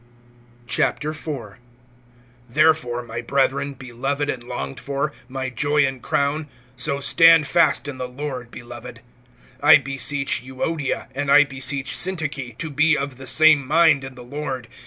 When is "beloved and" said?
3.75-4.41